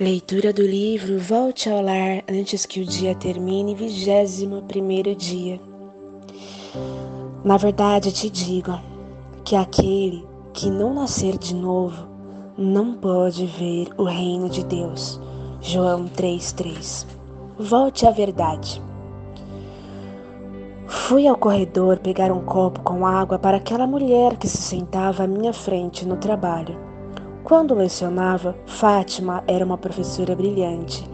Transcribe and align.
Leitura 0.00 0.52
do 0.52 0.62
livro 0.62 1.20
Volte 1.20 1.70
ao 1.70 1.80
Lar 1.80 2.24
antes 2.28 2.66
que 2.66 2.80
o 2.80 2.84
dia 2.84 3.14
termine, 3.14 3.76
vigésimo 3.76 4.60
primeiro 4.62 5.14
dia. 5.14 5.60
Na 7.44 7.56
verdade 7.56 8.10
te 8.10 8.28
digo 8.28 8.76
que 9.44 9.54
aquele 9.54 10.26
que 10.52 10.68
não 10.68 10.94
nascer 10.94 11.38
de 11.38 11.54
novo 11.54 12.08
não 12.58 12.94
pode 12.94 13.46
ver 13.46 13.88
o 13.96 14.02
reino 14.02 14.48
de 14.48 14.64
Deus. 14.64 15.20
João 15.60 16.06
3,3 16.06 17.06
Volte 17.56 18.04
à 18.04 18.10
verdade. 18.10 18.82
Fui 20.88 21.28
ao 21.28 21.36
corredor 21.36 22.00
pegar 22.00 22.32
um 22.32 22.44
copo 22.44 22.80
com 22.80 23.06
água 23.06 23.38
para 23.38 23.58
aquela 23.58 23.86
mulher 23.86 24.38
que 24.38 24.48
se 24.48 24.58
sentava 24.58 25.22
à 25.22 25.26
minha 25.28 25.52
frente 25.52 26.04
no 26.04 26.16
trabalho. 26.16 26.93
Quando 27.44 27.74
lecionava, 27.74 28.56
Fátima 28.64 29.44
era 29.46 29.62
uma 29.62 29.76
professora 29.76 30.34
brilhante, 30.34 31.06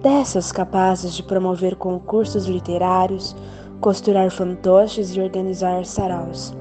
dessas 0.00 0.52
capazes 0.52 1.12
de 1.12 1.24
promover 1.24 1.74
concursos 1.74 2.46
literários, 2.46 3.34
costurar 3.80 4.30
fantoches 4.30 5.16
e 5.16 5.20
organizar 5.20 5.84
saraus. 5.84 6.54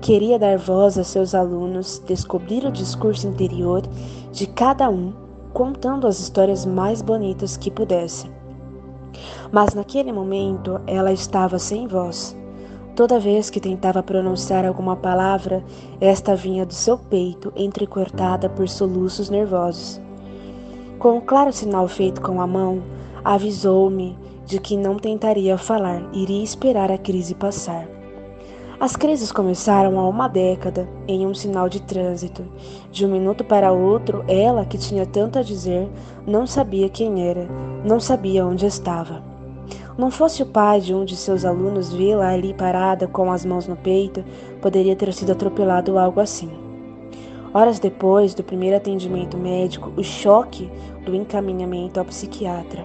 Queria 0.00 0.36
dar 0.36 0.58
voz 0.58 0.98
a 0.98 1.04
seus 1.04 1.32
alunos, 1.32 2.02
descobrir 2.04 2.64
o 2.64 2.72
discurso 2.72 3.28
interior 3.28 3.82
de 4.32 4.48
cada 4.48 4.90
um, 4.90 5.12
contando 5.52 6.08
as 6.08 6.18
histórias 6.18 6.66
mais 6.66 7.00
bonitas 7.00 7.56
que 7.56 7.70
pudesse. 7.70 8.28
Mas 9.52 9.74
naquele 9.74 10.10
momento 10.10 10.80
ela 10.88 11.12
estava 11.12 11.56
sem 11.56 11.86
voz. 11.86 12.36
Toda 13.00 13.18
vez 13.18 13.48
que 13.48 13.58
tentava 13.58 14.02
pronunciar 14.02 14.66
alguma 14.66 14.94
palavra, 14.94 15.64
esta 16.02 16.36
vinha 16.36 16.66
do 16.66 16.74
seu 16.74 16.98
peito, 16.98 17.50
entrecortada 17.56 18.46
por 18.50 18.68
soluços 18.68 19.30
nervosos. 19.30 19.98
Com 20.98 21.16
um 21.16 21.20
claro 21.22 21.50
sinal 21.50 21.88
feito 21.88 22.20
com 22.20 22.42
a 22.42 22.46
mão, 22.46 22.82
avisou-me 23.24 24.18
de 24.44 24.60
que 24.60 24.76
não 24.76 24.98
tentaria 24.98 25.56
falar, 25.56 26.02
iria 26.12 26.44
esperar 26.44 26.92
a 26.92 26.98
crise 26.98 27.34
passar. 27.34 27.88
As 28.78 28.96
crises 28.96 29.32
começaram 29.32 29.98
há 29.98 30.06
uma 30.06 30.28
década, 30.28 30.86
em 31.08 31.26
um 31.26 31.32
sinal 31.32 31.70
de 31.70 31.80
trânsito. 31.80 32.44
De 32.92 33.06
um 33.06 33.12
minuto 33.12 33.42
para 33.42 33.72
outro, 33.72 34.22
ela, 34.28 34.66
que 34.66 34.76
tinha 34.76 35.06
tanto 35.06 35.38
a 35.38 35.42
dizer, 35.42 35.88
não 36.26 36.46
sabia 36.46 36.90
quem 36.90 37.26
era, 37.26 37.48
não 37.82 37.98
sabia 37.98 38.44
onde 38.44 38.66
estava. 38.66 39.29
Não 40.00 40.10
fosse 40.10 40.42
o 40.42 40.46
pai 40.46 40.80
de 40.80 40.94
um 40.94 41.04
de 41.04 41.14
seus 41.14 41.44
alunos 41.44 41.92
vê-la 41.92 42.30
ali 42.30 42.54
parada 42.54 43.06
com 43.06 43.30
as 43.30 43.44
mãos 43.44 43.66
no 43.66 43.76
peito, 43.76 44.24
poderia 44.58 44.96
ter 44.96 45.12
sido 45.12 45.32
atropelado 45.32 45.92
ou 45.92 45.98
algo 45.98 46.20
assim. 46.20 46.48
Horas 47.52 47.78
depois 47.78 48.32
do 48.32 48.42
primeiro 48.42 48.78
atendimento 48.78 49.36
médico, 49.36 49.92
o 49.98 50.02
choque 50.02 50.70
do 51.04 51.14
encaminhamento 51.14 52.00
ao 52.00 52.06
psiquiatra. 52.06 52.82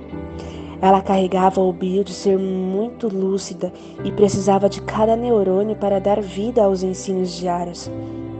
Ela 0.81 1.02
carregava 1.02 1.61
o 1.61 1.71
brio 1.71 2.03
de 2.03 2.11
ser 2.11 2.38
muito 2.38 3.08
lúcida 3.08 3.71
e 4.03 4.11
precisava 4.11 4.67
de 4.67 4.81
cada 4.81 5.16
neurônio 5.16 5.77
para 5.77 6.02
dar 6.02 6.19
vida 6.19 6.66
aos 6.66 6.83
ensinos 6.83 7.31
diários. 7.31 7.89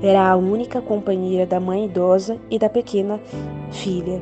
Era 0.04 0.30
a 0.30 0.36
única 0.36 0.82
companheira 0.82 1.46
da 1.46 1.62
mãe 1.62 1.86
idosa 1.86 2.38
e 2.52 2.60
da 2.60 2.68
pequena 2.68 3.22
filha. 3.72 4.22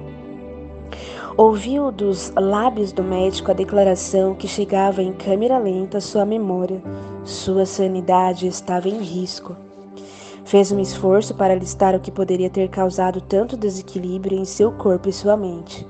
Ouviu 1.35 1.91
dos 1.91 2.31
lábios 2.35 2.91
do 2.91 3.03
médico 3.03 3.49
a 3.49 3.55
declaração 3.55 4.35
que 4.35 4.47
chegava 4.47 5.01
em 5.01 5.11
câmera 5.11 5.57
lenta 5.57 5.97
à 5.97 6.01
sua 6.01 6.23
memória. 6.23 6.79
Sua 7.25 7.65
sanidade 7.65 8.45
estava 8.45 8.87
em 8.87 8.99
risco. 8.99 9.55
Fez 10.45 10.71
um 10.71 10.79
esforço 10.79 11.33
para 11.33 11.55
listar 11.55 11.95
o 11.95 11.99
que 11.99 12.11
poderia 12.11 12.51
ter 12.51 12.69
causado 12.69 13.19
tanto 13.19 13.57
desequilíbrio 13.57 14.37
em 14.37 14.45
seu 14.45 14.71
corpo 14.73 15.09
e 15.09 15.13
sua 15.13 15.35
mente. 15.35 15.87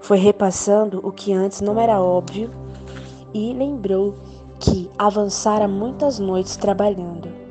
Foi 0.00 0.16
repassando 0.16 1.06
o 1.06 1.12
que 1.12 1.34
antes 1.34 1.60
não 1.60 1.78
era 1.78 2.00
óbvio 2.00 2.48
e 3.34 3.52
lembrou 3.52 4.14
que 4.58 4.90
avançara 4.96 5.68
muitas 5.68 6.18
noites 6.18 6.56
trabalhando. 6.56 7.45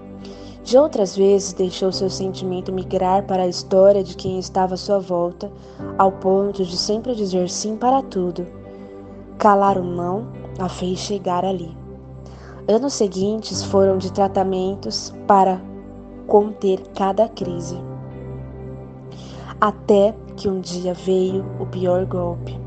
De 0.66 0.80
outras 0.80 1.16
vezes 1.16 1.54
deixou 1.54 1.92
seu 1.92 2.10
sentimento 2.10 2.74
migrar 2.74 3.24
para 3.28 3.44
a 3.44 3.48
história 3.48 4.04
de 4.04 4.16
quem 4.16 4.40
estava 4.40 4.74
à 4.74 4.78
sua 4.78 4.98
volta, 4.98 5.52
ao 5.96 6.12
ponto 6.12 6.66
de 6.66 6.76
sempre 6.76 7.14
dizer 7.14 7.52
sim 7.52 7.78
para 7.78 8.02
tudo. 8.02 8.48
Calar 9.38 9.78
o 9.78 9.84
não 9.84 10.28
a 10.58 10.68
fez 10.68 10.98
chegar 10.98 11.46
ali. 11.46 11.78
Anos 12.68 12.94
seguintes 12.94 13.64
foram 13.64 14.00
de 14.00 14.12
tratamentos 14.12 15.14
para 15.28 15.62
conter 16.26 16.82
cada 16.96 17.30
crise. 17.30 17.78
Até 19.62 20.16
que 20.36 20.50
um 20.50 20.62
dia 20.62 20.96
veio 20.96 21.46
o 21.60 21.68
pior 21.68 22.08
golpe. 22.08 22.60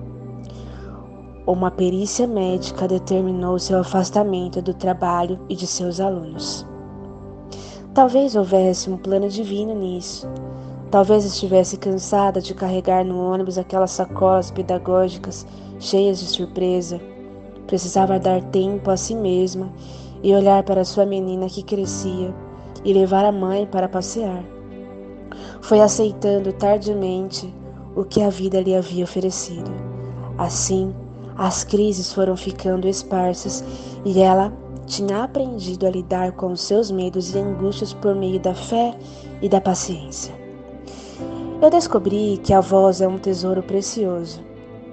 Uma 1.45 1.73
perícia 1.73 2.29
médica 2.29 2.87
determinou 2.87 3.59
seu 3.59 3.81
afastamento 3.81 4.63
do 4.63 4.73
trabalho 4.73 5.41
e 5.49 5.57
de 5.57 5.67
seus 5.67 5.99
alunos. 5.99 6.68
Talvez 7.99 8.37
houvesse 8.37 8.89
um 8.89 8.97
plano 8.97 9.29
divino 9.29 9.75
nisso. 9.75 10.29
Talvez 10.89 11.25
estivesse 11.25 11.77
cansada 11.77 12.41
de 12.41 12.55
carregar 12.55 13.05
no 13.05 13.21
ônibus 13.21 13.59
aquelas 13.59 13.91
sacolas 13.91 14.53
pedagógicas 14.53 15.45
cheias 15.81 16.21
de 16.21 16.27
surpresa. 16.27 17.01
Precisava 17.67 18.17
dar 18.17 18.41
tempo 18.41 18.89
a 18.89 18.97
si 18.97 19.17
mesma 19.17 19.69
e 20.23 20.33
olhar 20.33 20.63
para 20.63 20.85
sua 20.85 21.05
menina 21.05 21.49
que 21.49 21.61
crescia 21.61 22.33
e 22.85 22.93
levar 22.93 23.25
a 23.25 23.33
mãe 23.33 23.67
para 23.67 23.89
passear. 23.89 24.45
Foi 25.61 25.81
aceitando 25.81 26.53
tardiamente 26.53 27.53
o 27.97 28.05
que 28.05 28.23
a 28.23 28.31
vida 28.31 28.61
lhe 28.61 28.77
havia 28.77 29.03
oferecido. 29.03 29.73
Assim, 30.39 30.95
as 31.37 31.65
crises 31.65 32.13
foram 32.13 32.37
ficando 32.37 32.87
esparsas 32.87 33.65
e 34.05 34.21
ela 34.21 34.53
tinha 34.89 35.23
aprendido 35.23 35.87
a 35.87 35.91
lidar 35.91 36.33
com 36.33 36.57
seus 36.57 36.91
medos 36.91 37.35
e 37.35 37.39
angústias 37.39 37.93
por 37.93 38.15
meio 38.15 38.41
da 38.41 38.55
fé 38.55 38.99
e 39.41 39.49
da 39.49 39.61
paciência. 39.61 40.35
Eu 41.61 41.71
descobri 41.71 42.41
que 42.43 42.53
a 42.55 42.61
voz 42.61 43.01
é 43.01 43.07
um 43.07 43.19
tesouro 43.19 43.63
precioso. 43.63 44.41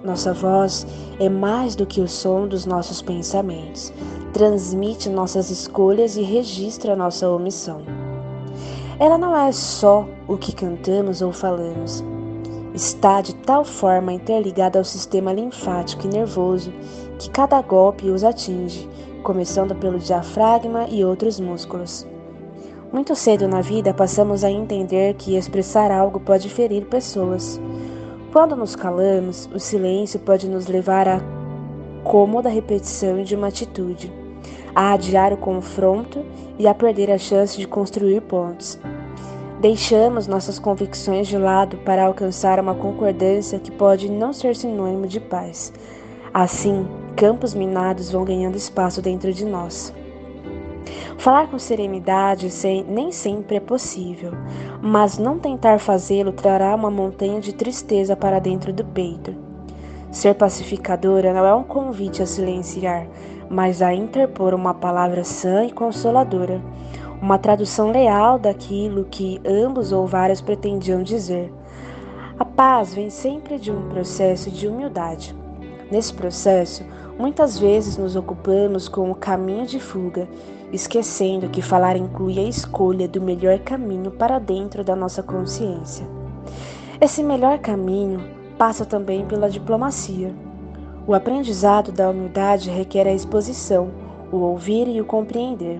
Nossa 0.04 0.34
voz 0.34 0.86
é 1.20 1.30
mais 1.30 1.76
do 1.76 1.86
que 1.86 2.02
o 2.02 2.08
som 2.08 2.48
dos 2.48 2.66
nossos 2.66 3.02
pensamentos, 3.02 3.92
transmite 4.34 5.10
nossas 5.10 5.50
escolhas 5.50 6.18
e 6.18 6.22
registra 6.22 6.96
nossa 6.96 7.30
omissão. 7.30 7.82
Ela 9.00 9.18
não 9.18 9.36
é 9.36 9.52
só 9.52 10.08
o 10.28 10.38
que 10.38 10.54
cantamos 10.54 11.22
ou 11.22 11.32
falamos, 11.32 12.04
está 12.74 13.22
de 13.22 13.34
tal 13.34 13.64
forma 13.64 14.14
interligada 14.14 14.78
ao 14.78 14.86
sistema 14.86 15.34
linfático 15.34 16.06
e 16.06 16.10
nervoso 16.10 16.72
que 17.18 17.30
cada 17.30 17.62
golpe 17.62 18.10
os 18.10 18.24
atinge, 18.24 18.88
começando 19.26 19.74
pelo 19.76 19.98
diafragma 19.98 20.86
e 20.88 21.04
outros 21.04 21.40
músculos. 21.40 22.06
Muito 22.94 23.16
cedo 23.16 23.48
na 23.48 23.60
vida 23.60 23.92
passamos 23.92 24.44
a 24.44 24.52
entender 24.52 25.16
que 25.16 25.36
expressar 25.36 25.90
algo 25.92 26.20
pode 26.20 26.48
ferir 26.48 26.86
pessoas. 26.86 27.60
Quando 28.32 28.56
nos 28.56 28.76
calamos, 28.76 29.50
o 29.52 29.60
silêncio 29.60 30.20
pode 30.20 30.48
nos 30.48 30.68
levar 30.68 31.08
à 31.08 31.20
cômoda 32.04 32.50
repetição 32.50 33.24
de 33.24 33.36
uma 33.36 33.48
atitude, 33.48 34.14
a 34.76 34.94
adiar 34.94 35.34
o 35.34 35.38
confronto 35.38 36.24
e 36.60 36.68
a 36.68 36.74
perder 36.76 37.10
a 37.10 37.18
chance 37.18 37.58
de 37.58 37.66
construir 37.66 38.22
pontos. 38.22 38.78
Deixamos 39.60 40.28
nossas 40.28 40.60
convicções 40.60 41.28
de 41.28 41.38
lado 41.38 41.78
para 41.78 42.06
alcançar 42.06 42.60
uma 42.60 42.76
concordância 42.76 43.58
que 43.58 43.72
pode 43.72 44.08
não 44.08 44.32
ser 44.32 44.56
sinônimo 44.56 45.08
de 45.08 45.20
paz. 45.20 45.74
Assim, 46.32 46.86
campos 47.16 47.54
minados 47.54 48.12
vão 48.12 48.26
ganhando 48.26 48.58
espaço 48.58 49.02
dentro 49.02 49.34
de 49.34 49.46
nós. 49.46 49.94
Falar 51.18 51.48
com 51.48 51.58
serenidade 51.58 52.50
nem 52.88 53.12
sempre 53.12 53.56
é 53.56 53.60
possível, 53.60 54.32
mas 54.82 55.18
não 55.18 55.40
tentar 55.40 55.80
fazê-lo 55.80 56.32
trará 56.32 56.76
uma 56.76 56.92
montanha 56.92 57.40
de 57.40 57.54
tristeza 57.54 58.16
para 58.16 58.40
dentro 58.40 58.74
do 58.74 58.84
peito. 58.84 59.34
Ser 60.12 60.36
pacificadora 60.36 61.34
não 61.34 61.46
é 61.46 61.54
um 61.54 61.64
convite 61.64 62.22
a 62.22 62.26
silenciar, 62.26 63.08
mas 63.50 63.82
a 63.82 63.94
interpor 63.94 64.54
uma 64.54 64.74
palavra 64.74 65.24
sã 65.24 65.66
e 65.66 65.72
consoladora, 65.72 66.62
uma 67.22 67.38
tradução 67.38 67.92
leal 67.92 68.38
daquilo 68.38 69.06
que 69.06 69.42
ambos 69.46 69.92
ou 69.92 70.06
vários 70.06 70.42
pretendiam 70.42 71.02
dizer. 71.02 71.52
A 72.38 72.44
paz 72.44 72.94
vem 72.94 73.10
sempre 73.10 73.58
de 73.58 73.72
um 73.72 73.90
processo 73.90 74.52
de 74.52 74.68
humildade. 74.68 75.36
Nesse 75.92 76.14
processo, 76.14 76.84
Muitas 77.18 77.58
vezes 77.58 77.96
nos 77.98 78.18
ocupamos 78.18 78.90
com 78.90 79.10
o 79.10 79.16
caminho 79.16 79.66
de 79.66 79.80
fuga, 79.80 80.28
esquecendo 80.74 81.48
que 81.48 81.62
falar 81.62 81.96
inclui 81.96 82.38
a 82.38 82.44
escolha 82.44 83.08
do 83.08 83.22
melhor 83.22 83.58
caminho 83.60 84.12
para 84.12 84.38
dentro 84.38 84.84
da 84.84 84.98
nossa 84.98 85.24
consciência. 85.24 86.06
Esse 87.00 87.24
melhor 87.24 87.60
caminho 87.60 88.20
passa 88.58 88.86
também 88.86 89.26
pela 89.26 89.50
diplomacia. 89.50 90.34
O 91.08 91.14
aprendizado 91.14 91.94
da 91.94 92.10
humildade 92.10 92.70
requer 92.70 93.08
a 93.08 93.14
exposição, 93.14 93.92
o 94.30 94.38
ouvir 94.38 94.86
e 94.90 95.00
o 95.00 95.06
compreender. 95.06 95.80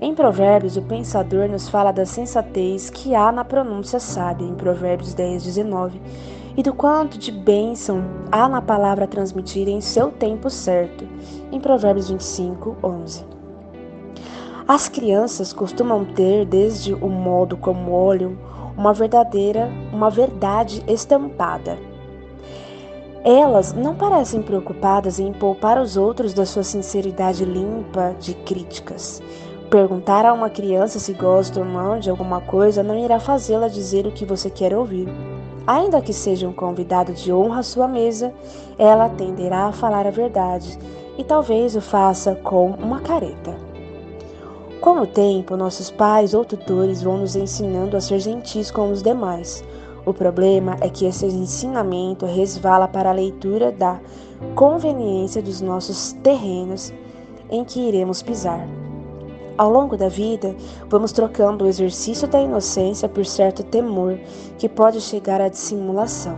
Em 0.00 0.14
Provérbios, 0.14 0.76
o 0.76 0.82
pensador 0.82 1.48
nos 1.48 1.68
fala 1.68 1.90
da 1.90 2.06
sensatez 2.06 2.88
que 2.88 3.16
há 3.16 3.32
na 3.32 3.44
pronúncia 3.44 3.98
sábia, 3.98 4.46
em 4.46 4.54
Provérbios 4.54 5.12
10, 5.12 5.42
19, 5.42 6.00
e 6.56 6.62
do 6.62 6.72
quanto 6.72 7.18
de 7.18 7.30
bênção 7.30 8.02
há 8.32 8.48
na 8.48 8.62
palavra 8.62 9.04
a 9.04 9.08
transmitir 9.08 9.68
em 9.68 9.80
seu 9.80 10.10
tempo 10.10 10.48
certo, 10.48 11.06
em 11.52 11.60
Provérbios 11.60 12.08
25, 12.08 12.76
11. 12.82 13.24
As 14.66 14.88
crianças 14.88 15.52
costumam 15.52 16.04
ter, 16.04 16.46
desde 16.46 16.94
o 16.94 17.08
modo 17.08 17.56
como 17.56 17.92
olham, 17.92 18.36
uma 18.76 18.92
verdadeira, 18.92 19.70
uma 19.92 20.10
verdade 20.10 20.82
estampada. 20.88 21.78
Elas 23.22 23.72
não 23.72 23.94
parecem 23.94 24.40
preocupadas 24.40 25.18
em 25.18 25.32
poupar 25.32 25.80
os 25.80 25.96
outros 25.96 26.32
da 26.32 26.46
sua 26.46 26.62
sinceridade 26.62 27.44
limpa 27.44 28.14
de 28.18 28.34
críticas. 28.34 29.22
Perguntar 29.70 30.24
a 30.24 30.32
uma 30.32 30.48
criança 30.48 30.98
se 30.98 31.12
gosta 31.12 31.60
ou 31.60 31.66
não 31.66 31.98
de 31.98 32.08
alguma 32.08 32.40
coisa 32.40 32.82
não 32.82 32.96
irá 32.98 33.18
fazê-la 33.18 33.68
dizer 33.68 34.06
o 34.06 34.12
que 34.12 34.24
você 34.24 34.48
quer 34.48 34.74
ouvir. 34.74 35.08
Ainda 35.66 36.00
que 36.00 36.12
seja 36.12 36.48
um 36.48 36.52
convidado 36.52 37.12
de 37.12 37.32
honra 37.32 37.60
à 37.60 37.62
sua 37.62 37.88
mesa, 37.88 38.32
ela 38.78 39.08
tenderá 39.08 39.66
a 39.66 39.72
falar 39.72 40.06
a 40.06 40.10
verdade 40.10 40.78
e 41.18 41.24
talvez 41.24 41.74
o 41.74 41.80
faça 41.80 42.36
com 42.36 42.70
uma 42.70 43.00
careta. 43.00 43.54
Com 44.80 45.00
o 45.00 45.06
tempo, 45.06 45.56
nossos 45.56 45.90
pais 45.90 46.34
ou 46.34 46.44
tutores 46.44 47.02
vão 47.02 47.18
nos 47.18 47.34
ensinando 47.34 47.96
a 47.96 48.00
ser 48.00 48.20
gentis 48.20 48.70
com 48.70 48.92
os 48.92 49.02
demais. 49.02 49.64
O 50.04 50.14
problema 50.14 50.76
é 50.80 50.88
que 50.88 51.06
esse 51.06 51.26
ensinamento 51.26 52.26
resvala 52.26 52.86
para 52.86 53.10
a 53.10 53.14
leitura 53.14 53.72
da 53.72 53.98
conveniência 54.54 55.42
dos 55.42 55.60
nossos 55.60 56.12
terrenos 56.22 56.92
em 57.50 57.64
que 57.64 57.80
iremos 57.80 58.22
pisar. 58.22 58.85
Ao 59.58 59.70
longo 59.70 59.96
da 59.96 60.08
vida, 60.08 60.54
vamos 60.86 61.12
trocando 61.12 61.64
o 61.64 61.68
exercício 61.68 62.28
da 62.28 62.40
inocência 62.40 63.08
por 63.08 63.24
certo 63.24 63.62
temor 63.62 64.18
que 64.58 64.68
pode 64.68 65.00
chegar 65.00 65.40
à 65.40 65.48
dissimulação. 65.48 66.36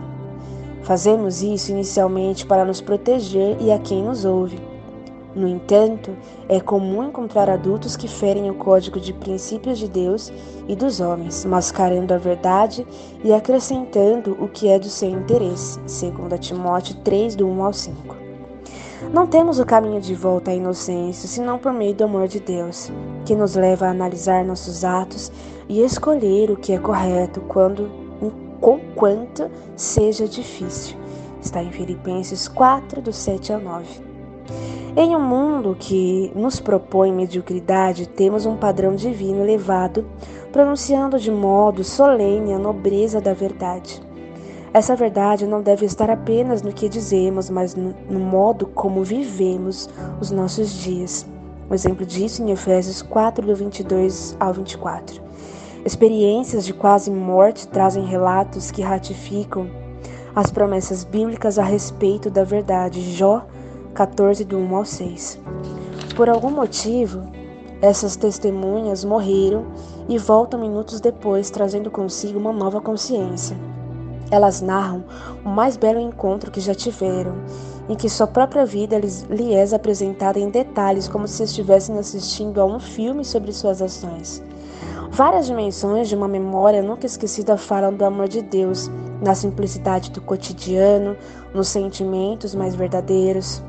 Fazemos 0.83 1.41
isso 1.43 1.71
inicialmente 1.71 2.45
para 2.45 2.63
nos 2.63 2.79
proteger 2.79 3.57
e 3.59 3.71
a 3.71 3.79
quem 3.79 4.03
nos 4.03 4.23
ouve. 4.23 4.57
No 5.35 5.47
entanto, 5.47 6.15
é 6.47 6.61
comum 6.61 7.03
encontrar 7.03 7.49
adultos 7.49 7.97
que 7.97 8.07
ferem 8.07 8.49
o 8.49 8.55
código 8.55 8.99
de 8.99 9.13
princípios 9.13 9.77
de 9.77 9.87
Deus 9.87 10.31
e 10.67 10.75
dos 10.75 11.01
homens, 11.01 11.43
mascarando 11.43 12.13
a 12.13 12.17
verdade 12.17 12.87
e 13.23 13.33
acrescentando 13.33 14.37
o 14.39 14.47
que 14.47 14.69
é 14.69 14.79
do 14.79 14.89
seu 14.89 15.09
interesse, 15.09 15.79
segundo 15.85 16.37
Timóteo 16.37 16.95
3, 17.03 17.35
do 17.35 17.47
1 17.47 17.63
ao 17.63 17.73
5. 17.73 18.28
Não 19.13 19.25
temos 19.25 19.59
o 19.59 19.65
caminho 19.65 19.99
de 19.99 20.13
volta 20.13 20.51
à 20.51 20.53
inocência 20.53 21.27
senão 21.27 21.57
por 21.57 21.73
meio 21.73 21.95
do 21.95 22.03
amor 22.03 22.27
de 22.27 22.39
Deus, 22.39 22.91
que 23.25 23.35
nos 23.35 23.55
leva 23.55 23.87
a 23.87 23.91
analisar 23.91 24.45
nossos 24.45 24.83
atos 24.83 25.31
e 25.67 25.81
escolher 25.81 26.51
o 26.51 26.55
que 26.55 26.73
é 26.73 26.77
correto 26.77 27.41
quando 27.41 27.89
quanto 28.95 29.49
seja 29.75 30.27
difícil. 30.27 30.97
Está 31.41 31.63
em 31.63 31.71
Filipenses 31.71 32.47
4, 32.47 33.01
do 33.01 33.13
7 33.13 33.53
ao 33.53 33.61
9. 33.61 33.85
Em 34.97 35.15
um 35.15 35.21
mundo 35.21 35.75
que 35.79 36.31
nos 36.35 36.59
propõe 36.59 37.11
mediocridade, 37.11 38.09
temos 38.09 38.45
um 38.45 38.57
padrão 38.57 38.95
divino 38.95 39.41
elevado, 39.41 40.05
pronunciando 40.51 41.17
de 41.17 41.31
modo 41.31 41.83
solene 41.83 42.53
a 42.53 42.59
nobreza 42.59 43.21
da 43.21 43.33
verdade. 43.33 44.01
Essa 44.71 44.95
verdade 44.95 45.47
não 45.47 45.63
deve 45.63 45.85
estar 45.85 46.11
apenas 46.11 46.61
no 46.61 46.71
que 46.71 46.87
dizemos, 46.87 47.49
mas 47.49 47.75
no, 47.75 48.19
modo 48.19 48.67
como 48.67 49.03
vivemos 49.03 49.89
os 50.21 50.29
nossos 50.29 50.71
dias. 50.71 51.25
Um 51.69 51.73
exemplo 51.73 52.05
disso 52.05 52.43
em 52.43 52.51
Efésios 52.51 53.01
4, 53.01 53.45
do 53.45 53.55
22 53.55 54.37
ao 54.39 54.53
24. 54.53 55.21
Experiências 55.83 56.65
de 56.65 56.73
quase 56.73 57.09
morte 57.09 57.67
trazem 57.67 58.05
relatos 58.05 58.69
que 58.69 58.81
ratificam 58.81 59.69
as 60.35 60.51
promessas 60.51 61.03
bíblicas 61.03 61.57
a 61.57 61.63
respeito 61.63 62.29
da 62.29 62.43
verdade. 62.43 63.01
Jó 63.15 63.45
14, 63.95 64.45
do 64.45 64.57
1 64.57 64.75
ao 64.75 64.85
6. 64.85 65.39
Por 66.15 66.29
algum 66.29 66.51
motivo, 66.51 67.23
essas 67.81 68.15
testemunhas 68.15 69.03
morreram 69.03 69.65
e 70.07 70.17
voltam 70.17 70.59
minutos 70.59 70.99
depois, 70.99 71.49
trazendo 71.49 71.89
consigo 71.89 72.37
uma 72.37 72.53
nova 72.53 72.79
consciência. 72.79 73.68
Elas 74.31 74.61
narram 74.61 75.03
o 75.43 75.49
mais 75.49 75.75
belo 75.75 75.99
encontro 75.99 76.51
que 76.51 76.59
já 76.59 76.75
tiveram, 76.75 77.33
em 77.87 77.95
que 77.95 78.07
sua 78.07 78.27
própria 78.27 78.65
vida 78.65 78.99
lhes, 78.99 79.25
é 79.29 79.75
apresentada 79.75 80.39
em 80.39 80.49
detalhes, 80.49 81.07
como 81.07 81.27
se 81.27 81.43
estivessem 81.43 81.97
assistindo 81.97 82.61
a 82.61 82.65
um 82.65 82.79
filme 82.79 83.25
sobre 83.25 83.51
suas 83.51 83.81
ações. 83.81 84.43
Várias 85.11 85.47
dimensões 85.47 86.07
de 86.07 86.15
uma 86.15 86.27
memória 86.27 86.83
nunca 86.83 87.07
esquecida 87.07 87.57
falam 87.57 87.93
do 87.93 88.05
amor 88.05 88.27
de 88.27 88.43
Deus, 88.43 88.91
na 89.21 89.33
simplicidade 89.33 90.11
do 90.11 90.21
cotidiano, 90.21 91.17
nos 91.53 91.67
sentimentos 91.67 92.53
mais 92.53 92.75
verdadeiros. 92.75 93.63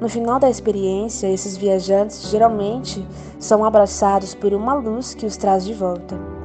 No 0.00 0.08
final 0.08 0.40
da 0.40 0.50
experiência, 0.50 1.28
esses 1.28 1.56
viajantes 1.56 2.28
geralmente 2.28 3.06
são 3.38 3.64
abraçados 3.64 4.34
por 4.34 4.52
uma 4.52 4.74
luz 4.74 5.14
que 5.14 5.26
os 5.26 5.36
traz 5.36 5.64
de 5.64 5.74
volta. 5.74 6.39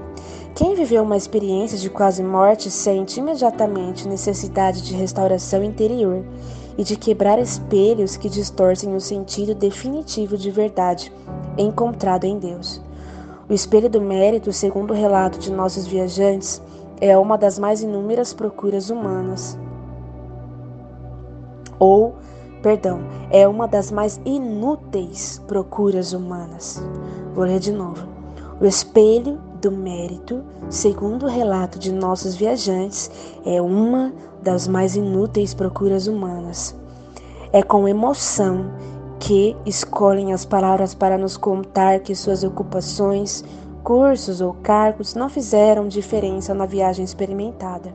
Quem 0.56 0.74
viveu 0.74 1.04
uma 1.04 1.18
experiência 1.18 1.78
de 1.78 1.90
quase 1.90 2.24
morte 2.24 2.72
sente 2.72 3.20
imediatamente 3.20 4.08
necessidade 4.08 4.82
de 4.82 4.96
restauração 4.96 5.62
interior 5.62 6.24
e 6.78 6.84
de 6.84 6.96
quebrar 6.96 7.38
espelhos 7.40 8.16
que 8.16 8.30
distorcem 8.30 8.96
o 8.96 9.02
sentido 9.02 9.54
definitivo 9.54 10.38
de 10.38 10.50
verdade 10.50 11.12
encontrado 11.58 12.24
em 12.24 12.40
Deus. 12.40 12.82
O 13.50 13.54
espelho 13.54 13.90
do 13.90 14.00
mérito, 14.00 14.54
segundo 14.54 14.92
o 14.92 14.96
relato 14.96 15.38
de 15.40 15.52
nossos 15.52 15.86
viajantes, 15.86 16.62
é 17.02 17.18
uma 17.18 17.38
das 17.38 17.60
mais 17.60 17.82
inúmeras 17.82 18.34
procuras 18.34 18.90
humanas. 18.90 19.60
Ou, 21.78 22.16
perdão, 22.62 23.02
é 23.30 23.46
uma 23.46 23.68
das 23.68 23.92
mais 23.92 24.22
inúteis 24.24 25.38
procuras 25.48 26.14
humanas. 26.14 26.82
Vou 27.34 27.44
ler 27.44 27.60
de 27.60 27.74
novo. 27.74 28.08
O 28.62 28.66
espelho 28.66 29.38
do 29.66 29.72
mérito, 29.72 30.44
segundo 30.70 31.26
o 31.26 31.30
relato 31.30 31.80
de 31.80 31.92
nossos 31.92 32.36
viajantes, 32.36 33.10
é 33.44 33.60
uma 33.60 34.14
das 34.44 34.68
mais 34.68 34.96
inúteis 34.96 35.56
procuras 35.56 36.06
humanas. 36.06 36.76
É 37.52 37.64
com 37.64 37.88
emoção 37.88 38.72
que 39.18 39.58
escolhem 39.66 40.34
as 40.34 40.46
palavras 40.46 40.94
para 40.94 41.18
nos 41.18 41.36
contar 41.36 42.02
que 42.02 42.14
suas 42.14 42.44
ocupações, 42.44 43.44
cursos 43.84 44.40
ou 44.40 44.54
cargos 44.54 45.16
não 45.16 45.30
fizeram 45.30 45.88
diferença 45.88 46.54
na 46.54 46.68
viagem 46.68 47.04
experimentada. 47.04 47.92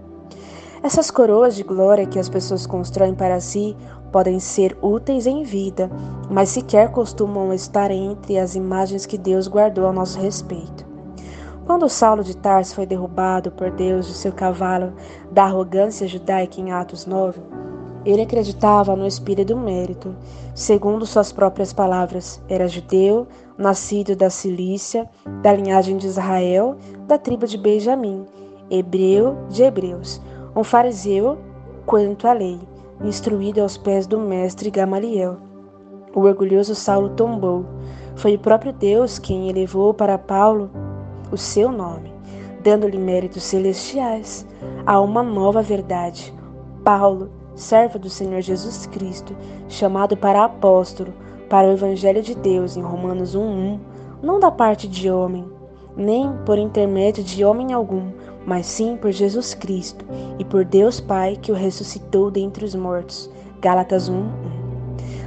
Essas 0.83 1.09
coroas 1.09 1.55
de 1.55 1.63
glória 1.63 2.07
que 2.07 2.19
as 2.19 2.29
pessoas 2.29 2.67
constroem 2.67 3.15
para 3.15 3.39
si 3.39 3.77
podem 4.11 4.41
ser 4.41 4.77
úteis 4.83 5.25
em 5.25 5.45
vida, 5.45 5.89
mas 6.29 6.49
sequer 6.49 6.91
costumam 6.91 7.53
estar 7.53 7.93
entre 7.93 8.41
as 8.41 8.57
imagens 8.57 9.07
que 9.07 9.17
Deus 9.17 9.47
guardou 9.47 9.87
a 9.87 9.93
nosso 9.93 10.19
respeito. 10.19 10.90
Quando 11.71 11.89
Saulo 11.89 12.25
de 12.25 12.37
Tarso 12.37 12.75
foi 12.75 12.85
derrubado 12.85 13.53
por 13.53 13.71
Deus 13.71 14.09
de 14.09 14.15
seu 14.15 14.33
cavalo 14.33 14.93
da 15.31 15.45
arrogância 15.45 16.09
judaica 16.09 16.61
em 16.61 16.73
Atos 16.73 17.07
9, 17.07 17.41
ele 18.05 18.23
acreditava 18.23 18.97
no 18.97 19.07
espírito 19.07 19.55
do 19.55 19.57
mérito. 19.57 20.17
Segundo 20.53 21.07
suas 21.07 21.31
próprias 21.31 21.73
palavras, 21.73 22.43
era 22.49 22.67
judeu, 22.67 23.29
nascido 23.57 24.17
da 24.17 24.29
Cilícia, 24.29 25.09
da 25.43 25.53
linhagem 25.53 25.97
de 25.97 26.09
Israel, 26.09 26.77
da 27.07 27.17
tribo 27.17 27.47
de 27.47 27.57
Benjamim, 27.57 28.27
hebreu 28.69 29.37
de 29.49 29.63
hebreus, 29.63 30.21
um 30.57 30.65
fariseu 30.65 31.39
quanto 31.87 32.27
à 32.27 32.33
lei, 32.33 32.59
instruído 33.05 33.61
aos 33.61 33.77
pés 33.77 34.09
do 34.09 34.19
mestre 34.19 34.71
Gamaliel. 34.73 35.37
O 36.17 36.23
orgulhoso 36.23 36.75
Saulo 36.75 37.11
tombou. 37.11 37.65
Foi 38.17 38.35
o 38.35 38.41
próprio 38.41 38.73
Deus 38.73 39.21
quem 39.21 39.49
elevou 39.49 39.95
para 39.95 40.19
Paulo 40.19 40.90
o 41.31 41.37
seu 41.37 41.71
nome, 41.71 42.13
dando-lhe 42.63 42.99
méritos 42.99 43.43
celestiais 43.43 44.47
a 44.87 45.01
uma 45.01 45.23
nova 45.23 45.63
verdade. 45.63 46.33
Paulo, 46.85 47.31
servo 47.55 47.99
do 47.99 48.09
Senhor 48.09 48.41
Jesus 48.41 48.87
Cristo, 48.87 49.37
chamado 49.69 50.17
para 50.17 50.45
apóstolo 50.45 51.13
para 51.49 51.69
o 51.69 51.73
evangelho 51.73 52.23
de 52.23 52.35
Deus 52.35 52.77
em 52.77 52.83
Romanos 52.83 53.35
1:1, 53.35 53.79
não 54.23 54.39
da 54.39 54.51
parte 54.51 54.87
de 54.87 55.11
homem, 55.11 55.45
nem 55.97 56.33
por 56.47 56.59
intermédio 56.59 57.25
de 57.25 57.45
homem 57.45 57.73
algum, 57.73 58.13
mas 58.47 58.67
sim 58.67 58.97
por 58.97 59.11
Jesus 59.11 59.55
Cristo 59.55 60.05
e 60.39 60.45
por 60.45 60.65
Deus 60.65 61.01
Pai 61.01 61.37
que 61.37 61.53
o 61.53 61.55
ressuscitou 61.55 62.31
dentre 62.31 62.65
os 62.65 62.75
mortos. 62.75 63.31
Gálatas 63.61 64.09
1:1. 64.09 64.31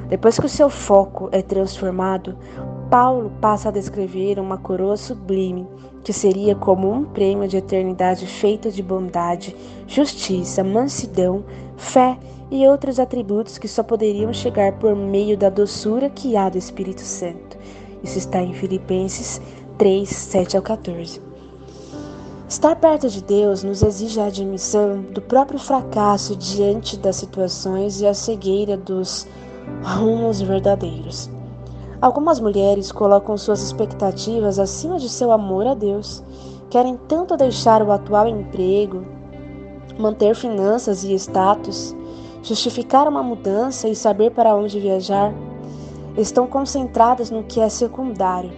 Depois 0.09 0.39
que 0.39 0.45
o 0.45 0.49
seu 0.49 0.69
foco 0.69 1.29
é 1.31 1.41
transformado, 1.41 2.37
Paulo 2.93 3.31
passa 3.41 3.69
a 3.69 3.71
descrever 3.71 4.37
uma 4.37 4.55
coroa 4.55 4.95
sublime, 4.95 5.67
que 6.03 6.13
seria 6.13 6.53
como 6.53 6.91
um 6.91 7.03
prêmio 7.03 7.47
de 7.47 7.57
eternidade 7.57 8.27
feito 8.27 8.71
de 8.71 8.83
bondade, 8.83 9.55
justiça, 9.87 10.63
mansidão, 10.63 11.43
fé 11.75 12.19
e 12.51 12.67
outros 12.67 12.99
atributos 12.99 13.57
que 13.57 13.67
só 13.67 13.81
poderiam 13.81 14.31
chegar 14.31 14.73
por 14.73 14.95
meio 14.95 15.35
da 15.35 15.49
doçura 15.49 16.07
que 16.07 16.37
há 16.37 16.49
do 16.49 16.59
Espírito 16.59 17.01
Santo. 17.01 17.57
Isso 18.03 18.19
está 18.19 18.43
em 18.43 18.53
Filipenses 18.53 19.41
3, 19.79 20.07
7 20.07 20.55
ao 20.55 20.61
14. 20.61 21.19
Estar 22.47 22.75
perto 22.75 23.09
de 23.09 23.23
Deus 23.23 23.63
nos 23.63 23.81
exige 23.81 24.19
a 24.19 24.25
admissão 24.25 25.01
do 25.01 25.19
próprio 25.19 25.57
fracasso 25.57 26.35
diante 26.35 26.95
das 26.95 27.15
situações 27.15 28.01
e 28.01 28.05
a 28.05 28.13
cegueira 28.13 28.77
dos 28.77 29.25
rumos 29.81 30.43
verdadeiros. 30.43 31.27
Algumas 32.03 32.37
mulheres 32.37 32.91
colocam 32.91 33.37
suas 33.37 33.63
expectativas 33.63 34.59
acima 34.59 34.99
de 34.99 35.07
seu 35.07 35.31
amor 35.31 35.65
a 35.65 35.73
Deus. 35.73 36.21
Querem 36.69 36.97
tanto 37.07 37.37
deixar 37.37 37.81
o 37.81 37.93
atual 37.93 38.27
emprego, 38.27 39.05
manter 39.97 40.35
finanças 40.35 41.05
e 41.05 41.13
status, 41.13 41.95
justificar 42.41 43.07
uma 43.07 43.23
mudança 43.23 43.87
e 43.87 43.95
saber 43.95 44.31
para 44.31 44.53
onde 44.53 44.81
viajar. 44.81 45.33
Estão 46.17 46.45
concentradas 46.45 47.31
no 47.31 47.41
que 47.41 47.61
é 47.61 47.69
secundário. 47.69 48.51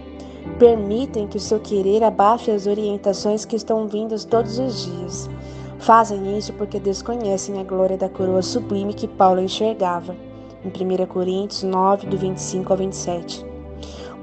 Permitem 0.58 1.28
que 1.28 1.36
o 1.36 1.40
seu 1.40 1.60
querer 1.60 2.02
abafe 2.02 2.50
as 2.50 2.66
orientações 2.66 3.44
que 3.44 3.54
estão 3.54 3.86
vindas 3.86 4.24
todos 4.24 4.58
os 4.58 4.86
dias. 4.86 5.30
Fazem 5.78 6.36
isso 6.36 6.52
porque 6.54 6.80
desconhecem 6.80 7.60
a 7.60 7.62
glória 7.62 7.96
da 7.96 8.08
coroa 8.08 8.42
sublime 8.42 8.92
que 8.92 9.06
Paulo 9.06 9.40
enxergava 9.40 10.25
em 10.66 11.02
1 11.02 11.06
Coríntios 11.06 11.62
9, 11.62 12.06
do 12.08 12.16
25 12.16 12.72
ao 12.72 12.76
27. 12.78 13.46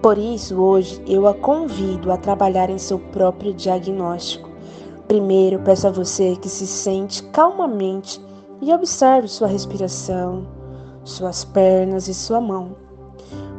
Por 0.02 0.18
isso, 0.18 0.60
hoje, 0.60 1.02
eu 1.08 1.28
a 1.28 1.34
convido 1.34 2.12
a 2.12 2.18
trabalhar 2.18 2.70
em 2.70 2.78
seu 2.78 3.00
próprio 3.00 3.54
diagnóstico. 3.54 4.50
Primeiro, 5.08 5.60
peço 5.60 5.88
a 5.88 5.92
você 5.92 6.36
que 6.36 6.50
se 6.50 6.68
sente 6.68 7.24
calmamente 7.24 8.22
e 8.62 8.74
observe 8.74 9.28
sua 9.28 9.48
respiração, 9.48 10.46
suas 11.06 11.46
pernas 11.46 12.08
e 12.08 12.14
sua 12.14 12.42
mão. 12.42 12.76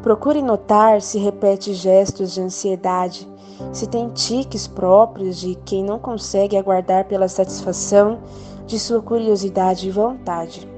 Procure 0.03 0.43
notar 0.43 1.01
se 1.01 1.19
repete 1.19 1.73
gestos 1.73 2.35
de 2.35 2.43
ansiedade, 2.43 3.27
se 3.73 3.87
tem 3.87 4.11
tiques 4.11 4.67
próprios 4.67 5.39
de 5.39 5.55
quem 5.65 5.83
não 5.83 5.99
consegue 5.99 6.59
aguardar 6.59 7.07
pela 7.07 7.29
satisfação 7.29 8.19
de 8.67 8.79
sua 8.79 9.01
curiosidade 9.01 9.89
e 9.89 9.91
vontade. 9.91 10.74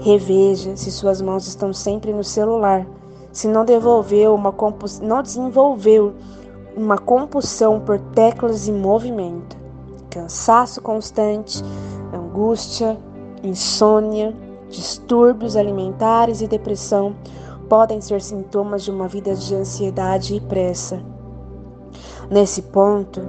Reveja 0.00 0.76
se 0.76 0.90
suas 0.90 1.20
mãos 1.20 1.46
estão 1.46 1.72
sempre 1.72 2.12
no 2.12 2.24
celular, 2.24 2.86
se 3.32 3.48
não 3.48 3.64
desenvolveu 3.64 4.34
uma 6.76 6.98
compulsão 6.98 7.80
por 7.80 7.98
teclas 7.98 8.68
e 8.68 8.72
movimento, 8.72 9.56
cansaço 10.10 10.82
constante, 10.82 11.62
angústia, 12.12 12.98
insônia, 13.42 14.34
distúrbios 14.68 15.56
alimentares 15.56 16.40
e 16.40 16.46
depressão 16.46 17.14
podem 17.68 18.00
ser 18.00 18.20
sintomas 18.20 18.84
de 18.84 18.90
uma 18.90 19.08
vida 19.08 19.34
de 19.34 19.54
ansiedade 19.54 20.34
e 20.36 20.40
pressa. 20.40 21.00
Nesse 22.30 22.62
ponto, 22.62 23.20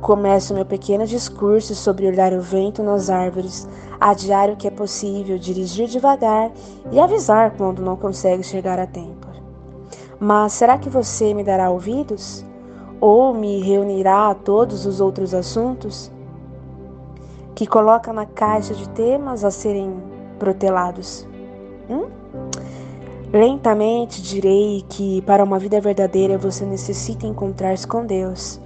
Começo 0.00 0.54
meu 0.54 0.64
pequeno 0.64 1.04
discurso 1.04 1.74
sobre 1.74 2.06
olhar 2.06 2.32
o 2.32 2.40
vento 2.40 2.84
nas 2.84 3.10
árvores, 3.10 3.68
adiar 4.00 4.48
o 4.48 4.56
que 4.56 4.68
é 4.68 4.70
possível, 4.70 5.36
dirigir 5.38 5.88
devagar 5.88 6.52
e 6.92 7.00
avisar 7.00 7.50
quando 7.56 7.82
não 7.82 7.96
consegue 7.96 8.44
chegar 8.44 8.78
a 8.78 8.86
tempo. 8.86 9.26
Mas 10.20 10.52
será 10.52 10.78
que 10.78 10.88
você 10.88 11.34
me 11.34 11.42
dará 11.42 11.68
ouvidos? 11.68 12.44
Ou 13.00 13.34
me 13.34 13.60
reunirá 13.60 14.30
a 14.30 14.34
todos 14.34 14.86
os 14.86 15.00
outros 15.00 15.34
assuntos? 15.34 16.12
Que 17.56 17.66
coloca 17.66 18.12
na 18.12 18.24
caixa 18.24 18.74
de 18.74 18.88
temas 18.90 19.44
a 19.44 19.50
serem 19.50 20.00
protelados? 20.38 21.26
Hum? 21.90 22.06
Lentamente 23.32 24.22
direi 24.22 24.84
que 24.88 25.22
para 25.22 25.42
uma 25.42 25.58
vida 25.58 25.80
verdadeira 25.80 26.38
você 26.38 26.64
necessita 26.64 27.26
encontrar-se 27.26 27.86
com 27.86 28.06
Deus 28.06 28.60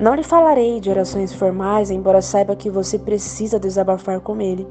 não 0.00 0.14
lhe 0.14 0.22
falarei 0.22 0.80
de 0.80 0.88
orações 0.88 1.30
formais, 1.30 1.90
embora 1.90 2.22
saiba 2.22 2.56
que 2.56 2.70
você 2.70 2.98
precisa 2.98 3.60
desabafar 3.60 4.18
com 4.20 4.40
ele 4.40 4.66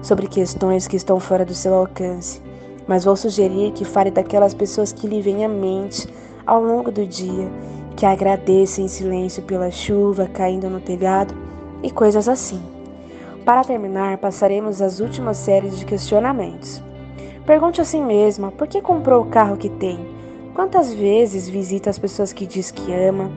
sobre 0.00 0.28
questões 0.28 0.86
que 0.86 0.94
estão 0.94 1.18
fora 1.18 1.44
do 1.44 1.52
seu 1.52 1.74
alcance, 1.74 2.40
mas 2.86 3.04
vou 3.04 3.16
sugerir 3.16 3.72
que 3.72 3.84
fale 3.84 4.12
daquelas 4.12 4.54
pessoas 4.54 4.92
que 4.92 5.08
lhe 5.08 5.20
vêm 5.20 5.44
à 5.44 5.48
mente 5.48 6.06
ao 6.46 6.62
longo 6.62 6.92
do 6.92 7.04
dia, 7.04 7.50
que 7.96 8.06
agradeça 8.06 8.80
em 8.80 8.86
silêncio 8.86 9.42
pela 9.42 9.68
chuva 9.68 10.28
caindo 10.28 10.70
no 10.70 10.80
telhado 10.80 11.34
e 11.82 11.90
coisas 11.90 12.28
assim. 12.28 12.62
Para 13.44 13.64
terminar, 13.64 14.18
passaremos 14.18 14.80
às 14.80 15.00
últimas 15.00 15.38
séries 15.38 15.76
de 15.76 15.84
questionamentos. 15.84 16.80
Pergunte 17.44 17.80
a 17.80 17.84
si 17.84 18.00
mesma 18.00 18.52
por 18.52 18.68
que 18.68 18.80
comprou 18.80 19.22
o 19.22 19.26
carro 19.26 19.56
que 19.56 19.70
tem? 19.70 19.98
Quantas 20.54 20.94
vezes 20.94 21.48
visita 21.48 21.90
as 21.90 21.98
pessoas 21.98 22.32
que 22.32 22.46
diz 22.46 22.70
que 22.70 22.92
ama? 22.92 23.28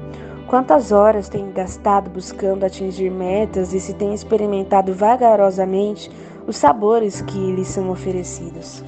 Quantas 0.51 0.91
horas 0.91 1.29
tem 1.29 1.49
gastado 1.53 2.09
buscando 2.09 2.65
atingir 2.65 3.09
metas 3.09 3.73
e 3.73 3.79
se 3.79 3.93
tem 3.93 4.13
experimentado 4.13 4.93
vagarosamente 4.93 6.11
os 6.45 6.57
sabores 6.57 7.21
que 7.21 7.37
lhe 7.53 7.63
são 7.63 7.89
oferecidos? 7.89 8.83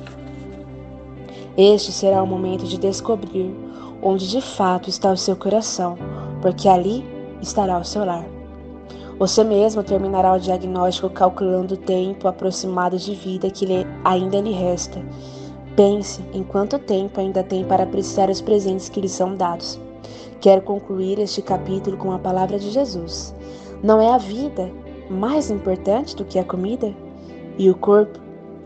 Este 1.58 1.94
será 1.94 2.22
o 2.22 2.28
momento 2.28 2.66
de 2.66 2.78
descobrir 2.78 3.56
onde 4.02 4.28
de 4.28 4.42
fato 4.42 4.90
está 4.90 5.10
o 5.10 5.16
seu 5.16 5.38
coração, 5.38 5.98
porque 6.42 6.68
ali 6.68 7.06
estará 7.42 7.80
o 7.80 7.86
seu 7.86 8.04
lar. 8.04 8.26
Você 9.18 9.42
mesmo 9.42 9.82
terminará 9.84 10.34
o 10.34 10.40
diagnóstico 10.42 11.10
calculando 11.10 11.76
o 11.76 11.78
tempo 11.78 12.28
aproximado 12.28 12.98
de 12.98 13.16
vida 13.16 13.50
que 13.50 13.66
lhe, 13.66 13.88
ainda 14.04 14.42
lhe 14.42 14.52
resta. 14.52 15.02
Pense 15.78 16.22
em 16.34 16.44
quanto 16.44 16.78
tempo 16.78 17.22
ainda 17.22 17.42
tem 17.42 17.64
para 17.64 17.84
apreciar 17.84 18.30
os 18.30 18.42
presentes 18.42 18.90
que 18.90 19.00
lhe 19.00 19.08
são 19.08 19.34
dados. 19.34 19.80
Quero 20.44 20.62
concluir 20.62 21.20
este 21.20 21.42
capítulo 21.42 21.96
com 21.96 22.12
a 22.12 22.20
palavra 22.20 22.60
de 22.60 22.70
Jesus. 22.70 23.34
Não 23.82 24.02
é 24.02 24.14
a 24.14 24.18
vida 24.18 24.70
mais 25.10 25.50
importante 25.50 26.18
do 26.18 26.26
que 26.26 26.38
a 26.38 26.44
comida? 26.44 26.94
E 27.58 27.70
o 27.70 27.76
corpo 27.76 28.20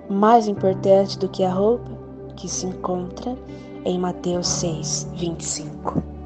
mais 0.09 0.47
importante 0.47 1.19
do 1.19 1.29
que 1.29 1.43
a 1.43 1.53
roupa? 1.53 1.91
Que 2.35 2.49
se 2.49 2.65
encontra 2.65 3.37
em 3.85 3.99
Mateus 3.99 4.47
6, 4.47 5.11
25. 5.13 6.16